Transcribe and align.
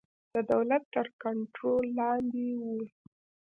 د 0.33 0.35
دولت 0.51 0.83
تر 0.95 1.07
کنټرول 1.23 1.85
لاندې 1.99 2.47
وو. 2.61 2.77